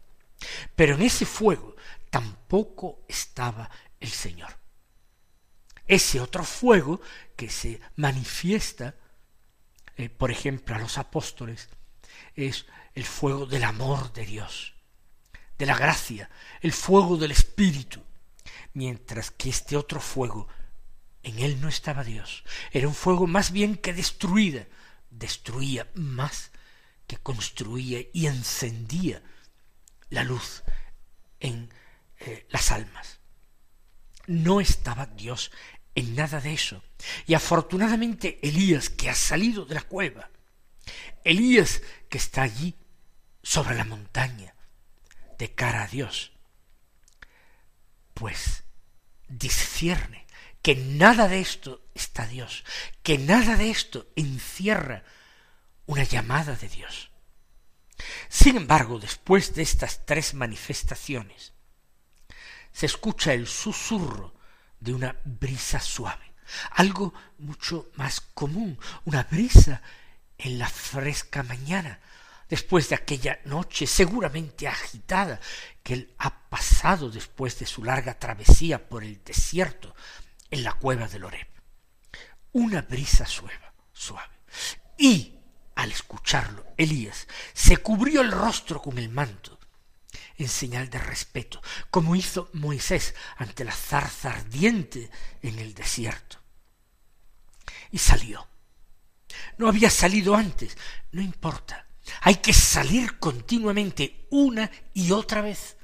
Pero 0.78 0.94
en 0.94 1.02
ese 1.02 1.26
fuego 1.26 1.76
tampoco 2.12 3.02
estaba 3.08 3.68
el 4.00 4.12
Señor. 4.12 4.60
Ese 5.88 6.22
otro 6.22 6.44
fuego 6.44 7.02
que 7.36 7.50
se 7.50 7.82
manifiesta, 7.96 8.94
eh, 9.96 10.10
por 10.10 10.30
ejemplo, 10.30 10.76
a 10.76 10.80
los 10.80 11.00
apóstoles, 11.00 11.70
es 12.36 12.68
el 12.94 13.06
fuego 13.06 13.48
del 13.48 13.64
amor 13.64 14.14
de 14.14 14.28
Dios, 14.28 14.76
de 15.58 15.66
la 15.66 15.76
gracia, 15.76 16.30
el 16.62 16.74
fuego 16.74 17.18
del 17.18 17.32
Espíritu, 17.32 18.04
mientras 18.76 19.32
que 19.32 19.50
este 19.50 19.78
otro 19.78 20.00
fuego, 20.00 20.48
en 21.24 21.40
él 21.40 21.60
no 21.60 21.70
estaba 21.70 22.04
Dios, 22.04 22.44
era 22.72 22.88
un 22.88 22.94
fuego 22.94 23.26
más 23.26 23.52
bien 23.52 23.78
que 23.78 23.94
destruida, 23.94 24.68
destruía 25.10 25.90
más 25.96 26.52
que 27.08 27.18
construía 27.18 28.02
y 28.14 28.28
encendía 28.28 29.24
la 30.10 30.24
luz 30.24 30.64
en 31.40 31.74
eh, 32.20 32.48
las 32.50 32.72
almas. 32.72 33.20
No 34.26 34.60
estaba 34.60 35.06
Dios 35.06 35.52
en 35.96 36.16
nada 36.16 36.42
de 36.42 36.54
eso. 36.54 36.84
Y 37.26 37.34
afortunadamente 37.34 38.40
Elías, 38.48 38.90
que 38.90 39.10
ha 39.10 39.16
salido 39.16 39.66
de 39.66 39.76
la 39.76 39.82
cueva, 39.82 40.30
Elías 41.24 41.82
que 42.10 42.18
está 42.18 42.44
allí 42.44 42.76
sobre 43.44 43.76
la 43.76 43.84
montaña, 43.84 44.54
de 45.38 45.54
cara 45.54 45.84
a 45.84 45.88
Dios, 45.88 46.32
pues 48.14 48.64
discierne 49.28 50.26
que 50.62 50.76
nada 50.76 51.28
de 51.28 51.40
esto 51.40 51.86
está 51.94 52.26
Dios, 52.28 52.64
que 53.04 53.18
nada 53.18 53.56
de 53.56 53.70
esto 53.70 54.08
encierra 54.16 55.04
una 55.86 56.04
llamada 56.04 56.56
de 56.56 56.68
Dios. 56.68 57.07
Sin 58.30 58.58
embargo, 58.58 59.00
después 59.00 59.54
de 59.56 59.64
estas 59.64 60.06
tres 60.06 60.34
manifestaciones, 60.34 61.54
se 62.72 62.86
escucha 62.86 63.34
el 63.34 63.48
susurro 63.48 64.36
de 64.80 64.94
una 64.94 65.16
brisa 65.26 65.80
suave, 65.80 66.34
algo 66.72 67.14
mucho 67.40 67.90
más 67.96 68.22
común, 68.22 68.80
una 69.06 69.24
brisa 69.24 69.82
en 70.38 70.60
la 70.60 70.70
fresca 70.70 71.44
mañana, 71.44 72.00
después 72.48 72.90
de 72.90 72.96
aquella 72.96 73.40
noche 73.46 73.88
seguramente 73.88 74.68
agitada 74.68 75.40
que 75.84 75.94
él 75.94 76.14
ha 76.20 76.50
pasado 76.50 77.10
después 77.10 77.58
de 77.60 77.66
su 77.66 77.84
larga 77.84 78.18
travesía 78.18 78.88
por 78.88 79.04
el 79.04 79.24
desierto 79.24 79.96
en 80.50 80.64
la 80.64 80.74
cueva 80.74 81.08
del 81.08 81.26
Oreb. 81.26 81.48
Una 82.54 82.82
brisa 82.82 83.26
suave, 83.26 83.60
suave. 83.92 84.34
Y 84.98 85.37
al 85.78 85.92
escucharlo, 85.92 86.66
Elías 86.76 87.28
se 87.54 87.78
cubrió 87.78 88.22
el 88.22 88.32
rostro 88.32 88.82
con 88.82 88.98
el 88.98 89.10
manto, 89.10 89.60
en 90.38 90.50
señal 90.50 90.90
de 90.90 90.98
respeto, 90.98 91.62
como 91.92 92.16
hizo 92.16 92.50
Moisés 92.54 93.14
ante 93.38 93.64
la 93.64 93.72
zarza 93.72 94.32
ardiente 94.32 95.10
en 95.42 95.60
el 95.60 95.74
desierto. 95.74 96.40
Y 97.92 98.00
salió. 98.00 98.48
No 99.58 99.68
había 99.70 99.92
salido 99.92 100.36
antes, 100.36 100.76
no 101.12 101.22
importa. 101.22 101.88
Hay 102.22 102.36
que 102.36 102.54
salir 102.54 103.20
continuamente 103.20 104.28
una 104.32 104.72
y 104.94 105.12
otra 105.12 105.42
vez 105.42 105.78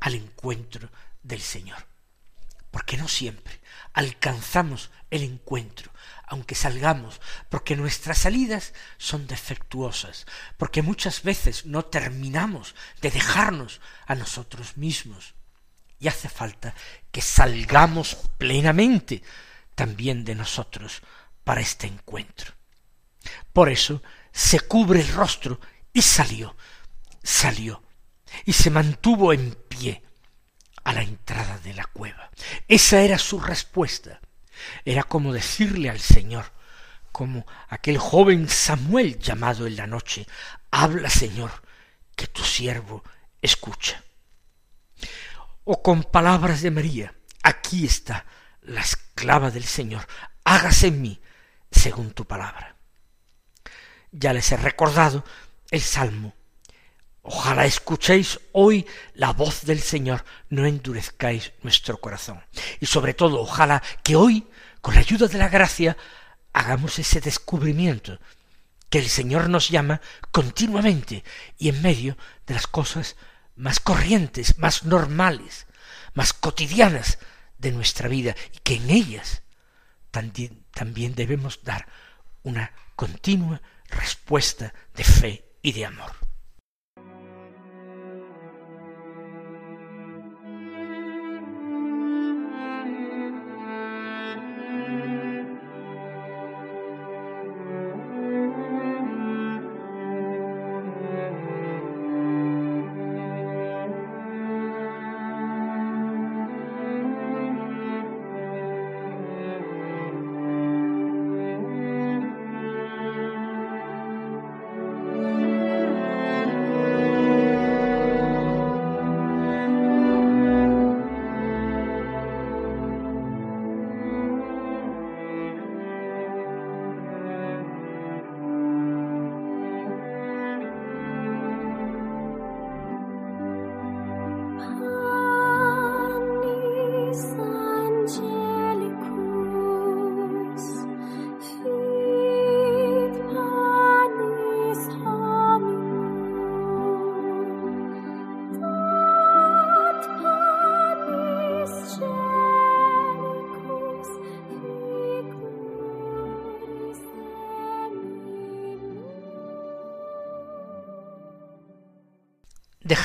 al 0.00 0.16
encuentro 0.16 0.90
del 1.22 1.40
Señor 1.40 1.95
porque 2.76 2.98
no 2.98 3.08
siempre 3.08 3.58
alcanzamos 3.94 4.90
el 5.08 5.22
encuentro, 5.22 5.90
aunque 6.26 6.54
salgamos, 6.54 7.22
porque 7.48 7.74
nuestras 7.74 8.18
salidas 8.18 8.74
son 8.98 9.26
defectuosas, 9.26 10.26
porque 10.58 10.82
muchas 10.82 11.22
veces 11.22 11.64
no 11.64 11.86
terminamos 11.86 12.74
de 13.00 13.10
dejarnos 13.10 13.80
a 14.06 14.14
nosotros 14.14 14.76
mismos. 14.76 15.32
Y 15.98 16.08
hace 16.08 16.28
falta 16.28 16.74
que 17.10 17.22
salgamos 17.22 18.18
plenamente 18.36 19.22
también 19.74 20.26
de 20.26 20.34
nosotros 20.34 21.00
para 21.44 21.62
este 21.62 21.86
encuentro. 21.86 22.52
Por 23.54 23.70
eso 23.70 24.02
se 24.32 24.60
cubre 24.60 25.00
el 25.00 25.08
rostro 25.14 25.62
y 25.94 26.02
salió, 26.02 26.54
salió, 27.22 27.82
y 28.44 28.52
se 28.52 28.68
mantuvo 28.68 29.32
en 29.32 29.54
pie 29.54 30.02
a 30.86 30.92
la 30.92 31.02
entrada 31.02 31.58
de 31.58 31.74
la 31.74 31.84
cueva. 31.84 32.30
Esa 32.68 33.00
era 33.00 33.18
su 33.18 33.40
respuesta. 33.40 34.20
Era 34.84 35.02
como 35.02 35.32
decirle 35.32 35.90
al 35.90 35.98
Señor, 35.98 36.52
como 37.10 37.44
aquel 37.68 37.98
joven 37.98 38.48
Samuel 38.48 39.18
llamado 39.18 39.66
en 39.66 39.74
la 39.74 39.88
noche, 39.88 40.28
habla 40.70 41.10
Señor, 41.10 41.50
que 42.14 42.28
tu 42.28 42.44
siervo 42.44 43.02
escucha. 43.42 44.04
O 45.64 45.82
con 45.82 46.04
palabras 46.04 46.62
de 46.62 46.70
María, 46.70 47.14
aquí 47.42 47.84
está 47.84 48.24
la 48.62 48.80
esclava 48.80 49.50
del 49.50 49.64
Señor, 49.64 50.06
hágase 50.44 50.86
en 50.86 51.02
mí 51.02 51.20
según 51.68 52.12
tu 52.12 52.26
palabra. 52.26 52.76
Ya 54.12 54.32
les 54.32 54.52
he 54.52 54.56
recordado 54.56 55.24
el 55.72 55.80
Salmo. 55.80 56.35
Ojalá 57.28 57.64
escuchéis 57.66 58.38
hoy 58.52 58.86
la 59.14 59.32
voz 59.32 59.62
del 59.62 59.80
Señor, 59.80 60.24
no 60.48 60.64
endurezcáis 60.64 61.52
nuestro 61.62 61.98
corazón. 61.98 62.40
Y 62.78 62.86
sobre 62.86 63.14
todo, 63.14 63.40
ojalá 63.40 63.82
que 64.04 64.14
hoy, 64.14 64.46
con 64.80 64.94
la 64.94 65.00
ayuda 65.00 65.26
de 65.26 65.38
la 65.38 65.48
gracia, 65.48 65.96
hagamos 66.52 67.00
ese 67.00 67.20
descubrimiento 67.20 68.20
que 68.88 69.00
el 69.00 69.08
Señor 69.08 69.48
nos 69.48 69.70
llama 69.70 70.00
continuamente 70.30 71.24
y 71.58 71.68
en 71.68 71.82
medio 71.82 72.16
de 72.46 72.54
las 72.54 72.68
cosas 72.68 73.16
más 73.56 73.80
corrientes, 73.80 74.58
más 74.58 74.84
normales, 74.84 75.66
más 76.14 76.32
cotidianas 76.32 77.18
de 77.58 77.72
nuestra 77.72 78.08
vida 78.08 78.36
y 78.52 78.58
que 78.60 78.76
en 78.76 78.88
ellas 78.88 79.42
también, 80.12 81.14
debemos 81.16 81.64
dar 81.64 81.88
una 82.44 82.70
continua 82.94 83.60
respuesta 83.88 84.72
de 84.94 85.02
fe 85.02 85.44
y 85.60 85.72
de 85.72 85.86
amor. 85.86 86.25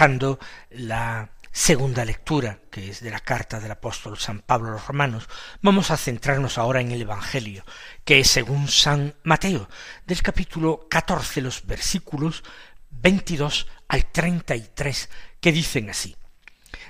Dejando 0.02 0.40
la 0.72 1.30
segunda 1.52 2.04
lectura, 2.04 2.58
que 2.72 2.90
es 2.90 3.02
de 3.02 3.12
la 3.12 3.20
carta 3.20 3.60
del 3.60 3.70
apóstol 3.70 4.18
San 4.18 4.40
Pablo 4.40 4.70
a 4.70 4.72
los 4.72 4.88
romanos, 4.88 5.30
vamos 5.62 5.92
a 5.92 5.98
centrarnos 5.98 6.58
ahora 6.58 6.82
en 6.82 6.92
el 6.92 7.04
Evangelio, 7.04 7.64
que 8.04 8.20
es 8.20 8.28
según 8.28 8.68
San 8.68 9.14
Mateo, 9.22 9.70
del 10.08 10.24
capítulo 10.24 10.88
catorce, 10.90 11.40
los 11.40 11.68
versículos 11.68 12.44
veintidós 12.90 13.68
al 13.90 14.12
treinta 14.12 14.56
y 14.56 14.68
tres, 14.74 15.08
que 15.40 15.52
dicen 15.52 15.92
así. 15.92 16.16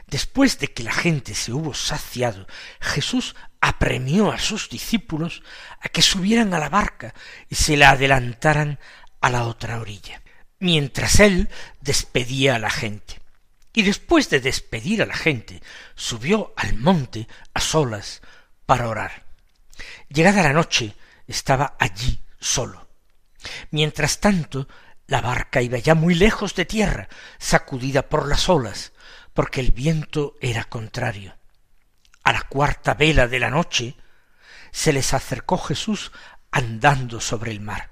Después 0.08 0.58
de 0.60 0.70
que 0.70 0.84
la 0.84 0.94
gente 0.94 1.36
se 1.36 1.52
hubo 1.52 1.74
saciado, 1.74 2.48
Jesús 2.80 3.36
apremió 3.60 4.32
a 4.32 4.40
sus 4.40 4.70
discípulos 4.70 5.44
a 5.82 5.90
que 5.90 6.02
subieran 6.02 6.54
a 6.54 6.60
la 6.60 6.70
barca 6.70 7.14
y 7.50 7.56
se 7.56 7.76
la 7.76 7.90
adelantaran 7.90 8.80
a 9.20 9.30
la 9.30 9.44
otra 9.48 9.82
orilla 9.82 10.22
mientras 10.62 11.20
él 11.20 11.50
despedía 11.82 12.56
a 12.56 12.60
la 12.60 12.70
gente. 12.70 13.20
Y 13.74 13.82
después 13.82 14.30
de 14.30 14.40
despedir 14.40 15.02
a 15.02 15.06
la 15.06 15.16
gente, 15.16 15.62
subió 15.96 16.54
al 16.56 16.76
monte 16.78 17.28
a 17.54 17.60
solas 17.60 18.22
para 18.66 18.88
orar. 18.88 19.26
Llegada 20.08 20.44
la 20.44 20.54
noche, 20.54 20.96
estaba 21.28 21.76
allí 21.80 22.22
solo. 22.40 22.88
Mientras 23.72 24.20
tanto, 24.20 24.68
la 25.08 25.22
barca 25.22 25.62
iba 25.62 25.80
ya 25.80 25.96
muy 25.96 26.14
lejos 26.14 26.54
de 26.54 26.66
tierra, 26.66 27.10
sacudida 27.40 28.08
por 28.08 28.28
las 28.28 28.48
olas, 28.48 28.94
porque 29.34 29.62
el 29.62 29.72
viento 29.72 30.36
era 30.42 30.66
contrario. 30.66 31.36
A 32.24 32.34
la 32.34 32.44
cuarta 32.44 32.94
vela 32.94 33.28
de 33.28 33.40
la 33.40 33.50
noche, 33.50 33.96
se 34.72 34.94
les 34.94 35.14
acercó 35.14 35.58
Jesús 35.58 36.12
andando 36.52 37.20
sobre 37.20 37.52
el 37.52 37.62
mar. 37.62 37.90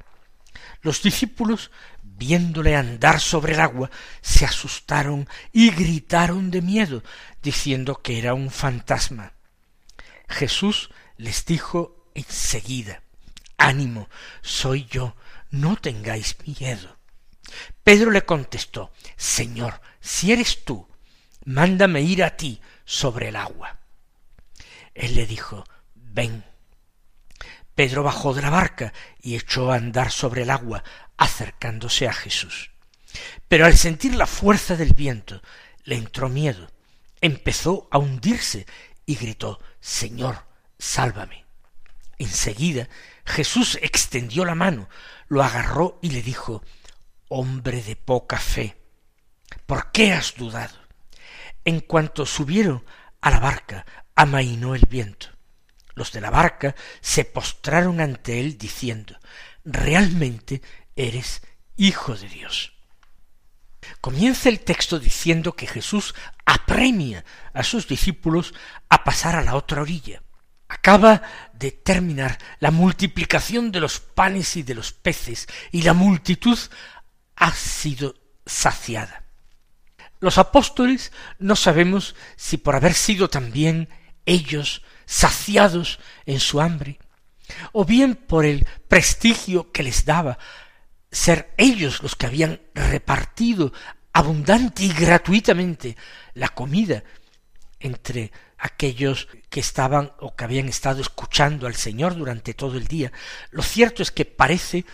Los 0.82 1.02
discípulos 1.02 1.72
viéndole 2.20 2.76
andar 2.76 3.20
sobre 3.20 3.54
el 3.54 3.62
agua, 3.62 3.90
se 4.22 4.46
asustaron 4.46 5.28
y 5.54 5.72
gritaron 5.72 6.52
de 6.52 6.62
miedo, 6.62 7.02
diciendo 7.42 8.02
que 8.04 8.20
era 8.20 8.34
un 8.34 8.52
fantasma. 8.52 9.34
Jesús 10.28 10.92
les 11.18 11.46
dijo 11.46 12.06
enseguida, 12.14 13.02
ánimo, 13.58 14.10
soy 14.42 14.86
yo, 14.86 15.16
no 15.50 15.78
tengáis 15.78 16.36
miedo. 16.46 16.98
Pedro 17.84 18.12
le 18.12 18.24
contestó, 18.24 18.92
Señor, 19.16 19.82
si 20.02 20.32
eres 20.32 20.66
tú, 20.66 20.88
mándame 21.46 22.02
ir 22.02 22.24
a 22.24 22.36
ti 22.36 22.62
sobre 22.86 23.30
el 23.30 23.38
agua. 23.38 23.80
Él 24.94 25.16
le 25.16 25.26
dijo, 25.26 25.64
ven. 25.96 26.44
Pedro 27.74 28.04
bajó 28.04 28.34
de 28.34 28.42
la 28.42 28.50
barca 28.50 28.94
y 29.22 29.38
echó 29.38 29.72
a 29.72 29.76
andar 29.76 30.12
sobre 30.12 30.44
el 30.44 30.50
agua, 30.50 30.84
acercándose 31.20 32.08
a 32.08 32.14
Jesús. 32.14 32.72
Pero 33.48 33.66
al 33.66 33.78
sentir 33.78 34.16
la 34.16 34.26
fuerza 34.26 34.76
del 34.76 34.94
viento, 34.94 35.42
le 35.84 35.96
entró 35.96 36.30
miedo, 36.30 36.72
empezó 37.22 37.88
a 37.92 37.98
hundirse 38.00 38.66
y 39.06 39.16
gritó 39.16 39.60
Señor, 39.82 40.46
sálvame. 40.78 41.46
Enseguida 42.18 42.88
Jesús 43.26 43.78
extendió 43.82 44.46
la 44.46 44.56
mano, 44.56 44.90
lo 45.28 45.44
agarró 45.44 46.00
y 46.02 46.12
le 46.12 46.22
dijo 46.22 46.64
Hombre 47.28 47.84
de 47.84 47.96
poca 47.96 48.38
fe, 48.38 48.78
¿por 49.66 49.92
qué 49.92 50.14
has 50.14 50.36
dudado? 50.36 50.76
En 51.66 51.82
cuanto 51.82 52.26
subieron 52.26 52.84
a 53.22 53.30
la 53.30 53.40
barca, 53.40 53.86
amainó 54.16 54.74
el 54.74 54.86
viento. 54.90 55.28
Los 55.96 56.14
de 56.14 56.22
la 56.22 56.30
barca 56.30 56.76
se 57.02 57.26
postraron 57.26 58.00
ante 58.00 58.40
él 58.40 58.58
diciendo 58.58 59.20
Realmente 59.66 60.62
eres 60.96 61.42
hijo 61.78 62.16
de 62.16 62.28
Dios. 62.28 62.74
Comienza 64.02 64.50
el 64.50 64.60
texto 64.62 65.00
diciendo 65.00 65.56
que 65.56 65.68
Jesús 65.68 66.14
apremia 66.46 67.26
a 67.54 67.64
sus 67.64 67.88
discípulos 67.88 68.54
a 68.90 69.04
pasar 69.04 69.36
a 69.36 69.44
la 69.44 69.56
otra 69.56 69.82
orilla. 69.82 70.22
Acaba 70.68 71.24
de 71.54 71.72
terminar 71.72 72.38
la 72.60 72.72
multiplicación 72.72 73.72
de 73.72 73.80
los 73.80 74.00
panes 74.00 74.56
y 74.56 74.64
de 74.64 74.76
los 74.76 74.92
peces, 74.94 75.48
y 75.72 75.82
la 75.82 75.94
multitud 75.94 76.58
ha 77.36 77.52
sido 77.54 78.16
saciada. 78.46 79.24
Los 80.20 80.38
apóstoles 80.38 81.12
no 81.40 81.56
sabemos 81.56 82.16
si 82.36 82.58
por 82.58 82.76
haber 82.76 82.94
sido 82.94 83.30
también 83.30 83.90
ellos 84.26 84.84
saciados 85.06 86.00
en 86.26 86.40
su 86.40 86.62
hambre, 86.62 87.00
o 87.72 87.86
bien 87.86 88.16
por 88.16 88.46
el 88.46 88.68
prestigio 88.88 89.72
que 89.72 89.82
les 89.82 90.06
daba 90.06 90.38
ser 91.12 91.54
ellos 91.58 92.02
los 92.04 92.16
que 92.16 92.28
habían 92.28 92.62
repartido 92.74 93.74
abundante 94.14 94.84
y 94.84 94.94
gratuitamente 94.94 95.96
la 96.34 96.50
comida 96.50 97.04
entre 97.80 98.32
aquellos 98.58 99.28
que 99.50 99.62
estaban 99.62 100.12
o 100.20 100.36
que 100.36 100.44
habían 100.44 100.68
estado 100.68 101.02
escuchando 101.02 101.66
al 101.68 101.76
Señor 101.76 102.16
durante 102.16 102.54
todo 102.54 102.78
el 102.78 102.88
día. 102.88 103.12
Lo 103.52 103.64
cierto 103.64 104.04
es 104.04 104.12
que 104.12 104.26
parece 104.26 104.86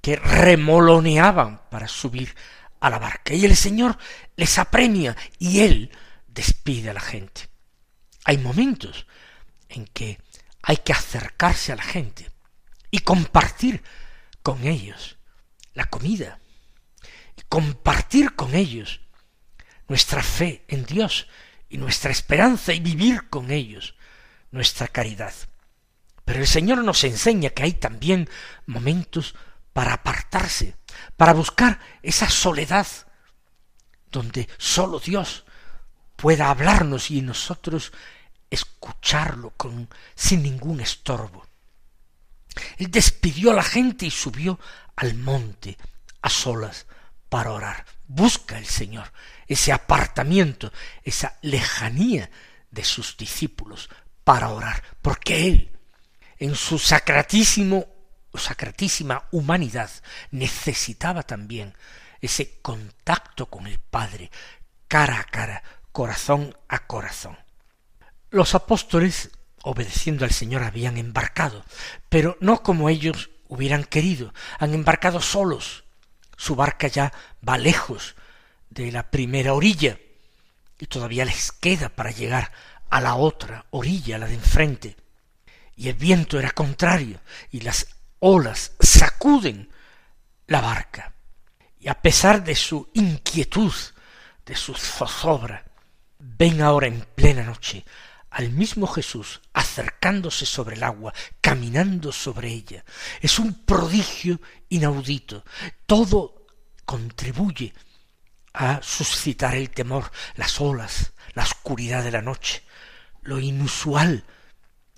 que 0.00 0.16
remoloneaban 0.16 1.62
para 1.70 1.88
subir 1.88 2.34
a 2.80 2.90
la 2.90 2.98
barca 2.98 3.34
y 3.34 3.44
el 3.44 3.56
Señor 3.56 3.96
les 4.36 4.58
apremia 4.58 5.16
y 5.38 5.60
Él 5.60 5.90
despide 6.26 6.90
a 6.90 6.94
la 6.94 7.00
gente. 7.00 7.48
Hay 8.24 8.38
momentos 8.38 9.06
en 9.68 9.86
que 9.86 10.18
hay 10.62 10.78
que 10.78 10.92
acercarse 10.92 11.72
a 11.72 11.76
la 11.76 11.82
gente 11.82 12.30
y 12.90 12.98
compartir 13.00 13.82
con 14.42 14.66
ellos 14.66 15.15
la 15.76 15.84
comida, 15.84 16.40
y 17.36 17.42
compartir 17.42 18.34
con 18.34 18.54
ellos 18.54 19.02
nuestra 19.88 20.22
fe 20.22 20.64
en 20.68 20.86
Dios 20.86 21.28
y 21.68 21.76
nuestra 21.76 22.10
esperanza 22.10 22.72
y 22.72 22.80
vivir 22.80 23.28
con 23.28 23.50
ellos 23.50 23.94
nuestra 24.50 24.88
caridad. 24.88 25.34
Pero 26.24 26.40
el 26.40 26.46
Señor 26.46 26.82
nos 26.82 27.04
enseña 27.04 27.50
que 27.50 27.62
hay 27.62 27.74
también 27.74 28.28
momentos 28.64 29.34
para 29.74 29.92
apartarse, 29.92 30.76
para 31.16 31.34
buscar 31.34 31.78
esa 32.02 32.30
soledad 32.30 32.86
donde 34.10 34.48
sólo 34.56 34.98
Dios 34.98 35.44
pueda 36.16 36.48
hablarnos 36.48 37.10
y 37.10 37.20
nosotros 37.20 37.92
escucharlo 38.48 39.50
con 39.50 39.90
sin 40.14 40.42
ningún 40.42 40.80
estorbo. 40.80 41.46
Él 42.78 42.90
despidió 42.90 43.50
a 43.50 43.54
la 43.54 43.62
gente 43.62 44.06
y 44.06 44.10
subió 44.10 44.58
al 44.96 45.14
monte 45.14 45.76
a 46.22 46.30
solas 46.30 46.86
para 47.28 47.52
orar. 47.52 47.84
Busca 48.06 48.58
el 48.58 48.66
Señor 48.66 49.10
ese 49.46 49.72
apartamiento, 49.72 50.72
esa 51.02 51.36
lejanía 51.42 52.30
de 52.70 52.84
sus 52.84 53.16
discípulos 53.16 53.88
para 54.24 54.50
orar, 54.50 54.82
porque 55.02 55.46
Él, 55.46 55.78
en 56.38 56.56
su 56.56 56.78
sacratísimo, 56.78 57.86
sacratísima 58.34 59.28
humanidad, 59.30 59.90
necesitaba 60.30 61.22
también 61.22 61.74
ese 62.20 62.58
contacto 62.60 63.46
con 63.46 63.66
el 63.66 63.78
Padre, 63.78 64.30
cara 64.88 65.20
a 65.20 65.24
cara, 65.24 65.62
corazón 65.92 66.56
a 66.68 66.86
corazón. 66.86 67.38
Los 68.30 68.54
apóstoles, 68.54 69.30
obedeciendo 69.66 70.24
al 70.24 70.30
Señor, 70.30 70.62
habían 70.62 70.96
embarcado, 70.96 71.64
pero 72.08 72.36
no 72.40 72.62
como 72.62 72.88
ellos 72.88 73.30
hubieran 73.48 73.82
querido, 73.82 74.32
han 74.60 74.74
embarcado 74.74 75.20
solos. 75.20 75.82
Su 76.36 76.54
barca 76.54 76.86
ya 76.86 77.12
va 77.46 77.58
lejos 77.58 78.14
de 78.70 78.92
la 78.92 79.10
primera 79.10 79.54
orilla 79.54 79.98
y 80.78 80.86
todavía 80.86 81.24
les 81.24 81.50
queda 81.50 81.88
para 81.88 82.12
llegar 82.12 82.52
a 82.90 83.00
la 83.00 83.16
otra 83.16 83.66
orilla, 83.70 84.18
la 84.18 84.28
de 84.28 84.34
enfrente. 84.34 84.96
Y 85.74 85.88
el 85.88 85.94
viento 85.94 86.38
era 86.38 86.52
contrario 86.52 87.20
y 87.50 87.62
las 87.62 87.88
olas 88.20 88.72
sacuden 88.78 89.68
la 90.46 90.60
barca. 90.60 91.12
Y 91.80 91.88
a 91.88 92.00
pesar 92.00 92.44
de 92.44 92.54
su 92.54 92.88
inquietud, 92.94 93.74
de 94.44 94.54
su 94.54 94.74
zozobra, 94.74 95.64
ven 96.20 96.62
ahora 96.62 96.86
en 96.86 97.00
plena 97.16 97.42
noche 97.42 97.84
al 98.36 98.50
mismo 98.50 98.86
Jesús 98.86 99.40
acercándose 99.54 100.44
sobre 100.44 100.76
el 100.76 100.82
agua, 100.82 101.14
caminando 101.40 102.12
sobre 102.12 102.52
ella. 102.52 102.84
Es 103.22 103.38
un 103.38 103.64
prodigio 103.64 104.42
inaudito. 104.68 105.42
Todo 105.86 106.46
contribuye 106.84 107.72
a 108.52 108.82
suscitar 108.82 109.54
el 109.54 109.70
temor, 109.70 110.12
las 110.34 110.60
olas, 110.60 111.14
la 111.32 111.44
oscuridad 111.44 112.04
de 112.04 112.10
la 112.10 112.20
noche, 112.20 112.62
lo 113.22 113.40
inusual, 113.40 114.22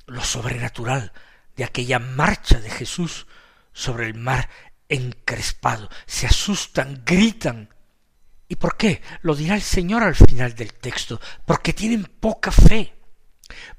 lo 0.07 0.25
sobrenatural 0.25 1.13
de 1.55 1.63
aquella 1.63 2.01
marcha 2.01 2.59
de 2.59 2.71
Jesús 2.71 3.29
sobre 3.73 4.07
el 4.07 4.15
mar 4.15 4.51
encrespado. 4.89 5.89
Se 6.07 6.27
asustan, 6.27 7.05
gritan. 7.07 7.73
¿Y 8.49 8.57
por 8.57 8.77
qué? 8.77 9.01
Lo 9.23 9.37
dirá 9.37 9.55
el 9.55 9.63
Señor 9.63 10.03
al 10.03 10.17
final 10.17 10.57
del 10.57 10.75
texto, 10.75 11.21
porque 11.47 11.73
tienen 11.73 12.03
poca 12.03 12.51
fe 12.51 12.98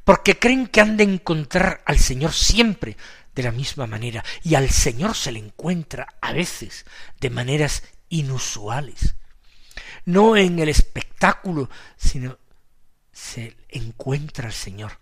porque 0.04 0.40
creen 0.40 0.68
que 0.68 0.82
han 0.82 0.98
de 0.98 1.04
encontrar 1.04 1.82
al 1.86 2.00
Señor 2.00 2.34
siempre 2.34 2.98
de 3.34 3.44
la 3.44 3.52
misma 3.52 3.88
manera, 3.88 4.24
y 4.44 4.56
al 4.56 4.70
Señor 4.70 5.16
se 5.16 5.32
le 5.32 5.40
encuentra 5.40 6.08
a 6.22 6.34
veces 6.34 6.86
de 7.20 7.30
maneras 7.30 7.84
inusuales, 8.10 9.16
no 10.06 10.36
en 10.36 10.60
el 10.60 10.70
espectáculo, 10.70 11.70
sino 11.96 12.38
se 13.12 13.56
encuentra 13.70 14.48
al 14.48 14.54
Señor 14.54 15.00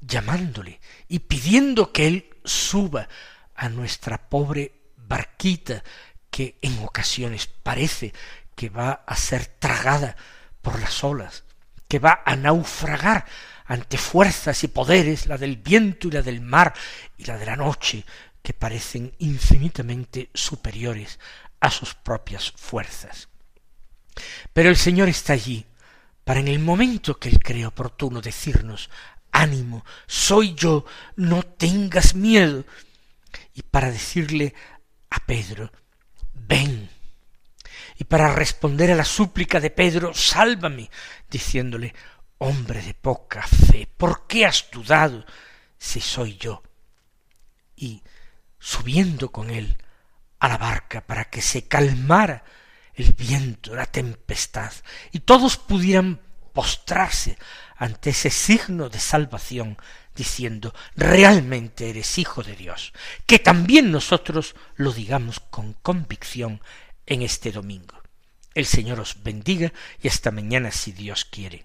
llamándole 0.00 0.80
y 1.08 1.20
pidiendo 1.20 1.92
que 1.92 2.06
Él 2.06 2.30
suba 2.44 3.08
a 3.54 3.68
nuestra 3.68 4.28
pobre 4.28 4.72
barquita 4.96 5.82
que 6.30 6.58
en 6.62 6.78
ocasiones 6.84 7.46
parece 7.46 8.12
que 8.54 8.68
va 8.68 9.04
a 9.06 9.16
ser 9.16 9.46
tragada 9.46 10.16
por 10.60 10.80
las 10.80 11.04
olas, 11.04 11.44
que 11.88 11.98
va 11.98 12.22
a 12.24 12.36
naufragar 12.36 13.26
ante 13.72 13.96
fuerzas 13.96 14.64
y 14.64 14.68
poderes, 14.68 15.26
la 15.26 15.38
del 15.38 15.56
viento 15.56 16.08
y 16.08 16.10
la 16.10 16.20
del 16.20 16.42
mar 16.42 16.74
y 17.16 17.24
la 17.24 17.38
de 17.38 17.46
la 17.46 17.56
noche, 17.56 18.04
que 18.42 18.52
parecen 18.52 19.14
infinitamente 19.18 20.28
superiores 20.34 21.18
a 21.58 21.70
sus 21.70 21.94
propias 21.94 22.52
fuerzas. 22.54 23.30
Pero 24.52 24.68
el 24.68 24.76
Señor 24.76 25.08
está 25.08 25.32
allí 25.32 25.64
para 26.22 26.40
en 26.40 26.48
el 26.48 26.58
momento 26.58 27.18
que 27.18 27.30
Él 27.30 27.38
cree 27.38 27.64
oportuno 27.64 28.20
decirnos 28.20 28.90
ánimo, 29.30 29.86
soy 30.06 30.52
yo, 30.52 30.84
no 31.16 31.42
tengas 31.42 32.14
miedo, 32.14 32.66
y 33.54 33.62
para 33.62 33.90
decirle 33.90 34.54
a 35.08 35.18
Pedro, 35.24 35.72
ven, 36.34 36.90
y 37.96 38.04
para 38.04 38.34
responder 38.34 38.90
a 38.90 38.96
la 38.96 39.06
súplica 39.06 39.60
de 39.60 39.70
Pedro, 39.70 40.12
sálvame, 40.12 40.90
diciéndole, 41.30 41.94
hombre 42.42 42.82
de 42.82 42.92
poca 42.92 43.46
fe, 43.46 43.88
¿por 43.96 44.26
qué 44.26 44.44
has 44.46 44.68
dudado 44.72 45.24
si 45.78 46.00
soy 46.00 46.36
yo? 46.36 46.62
Y 47.76 48.02
subiendo 48.58 49.30
con 49.30 49.50
él 49.50 49.76
a 50.40 50.48
la 50.48 50.58
barca 50.58 51.06
para 51.06 51.30
que 51.30 51.40
se 51.40 51.68
calmara 51.68 52.42
el 52.94 53.12
viento, 53.12 53.76
la 53.76 53.86
tempestad, 53.86 54.72
y 55.12 55.20
todos 55.20 55.56
pudieran 55.56 56.20
postrarse 56.52 57.38
ante 57.76 58.10
ese 58.10 58.30
signo 58.30 58.88
de 58.88 58.98
salvación, 58.98 59.78
diciendo, 60.14 60.74
realmente 60.96 61.90
eres 61.90 62.18
hijo 62.18 62.42
de 62.42 62.56
Dios, 62.56 62.92
que 63.24 63.38
también 63.38 63.92
nosotros 63.92 64.56
lo 64.74 64.92
digamos 64.92 65.38
con 65.38 65.74
convicción 65.74 66.60
en 67.06 67.22
este 67.22 67.52
domingo. 67.52 68.02
El 68.54 68.66
Señor 68.66 68.98
os 68.98 69.22
bendiga 69.22 69.72
y 70.02 70.08
hasta 70.08 70.32
mañana 70.32 70.72
si 70.72 70.92
Dios 70.92 71.24
quiere. 71.24 71.64